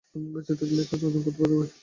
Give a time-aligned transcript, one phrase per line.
[0.11, 1.65] তুমি বেঁচে থাকলে, এটা যেকোনোভাবে অর্জন করতে পারবে।